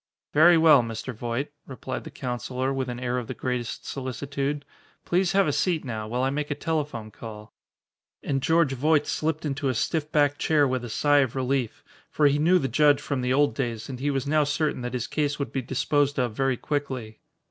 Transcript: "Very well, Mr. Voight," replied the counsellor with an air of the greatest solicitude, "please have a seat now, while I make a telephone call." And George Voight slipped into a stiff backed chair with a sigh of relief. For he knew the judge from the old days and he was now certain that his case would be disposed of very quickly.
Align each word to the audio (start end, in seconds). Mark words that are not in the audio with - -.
"Very 0.33 0.57
well, 0.57 0.81
Mr. 0.81 1.13
Voight," 1.13 1.51
replied 1.67 2.05
the 2.05 2.09
counsellor 2.09 2.73
with 2.73 2.89
an 2.89 2.99
air 2.99 3.19
of 3.19 3.27
the 3.27 3.35
greatest 3.35 3.85
solicitude, 3.87 4.65
"please 5.05 5.33
have 5.33 5.47
a 5.47 5.53
seat 5.53 5.85
now, 5.85 6.07
while 6.07 6.23
I 6.23 6.31
make 6.31 6.49
a 6.49 6.55
telephone 6.55 7.11
call." 7.11 7.53
And 8.23 8.41
George 8.41 8.71
Voight 8.73 9.05
slipped 9.05 9.45
into 9.45 9.69
a 9.69 9.75
stiff 9.75 10.11
backed 10.11 10.39
chair 10.39 10.67
with 10.67 10.83
a 10.83 10.89
sigh 10.89 11.19
of 11.19 11.35
relief. 11.35 11.83
For 12.09 12.25
he 12.25 12.39
knew 12.39 12.57
the 12.57 12.67
judge 12.67 12.99
from 12.99 13.21
the 13.21 13.31
old 13.31 13.53
days 13.53 13.89
and 13.89 13.99
he 13.99 14.09
was 14.09 14.25
now 14.25 14.43
certain 14.43 14.81
that 14.81 14.95
his 14.95 15.05
case 15.05 15.37
would 15.37 15.51
be 15.51 15.61
disposed 15.61 16.17
of 16.17 16.33
very 16.33 16.57
quickly. 16.57 17.19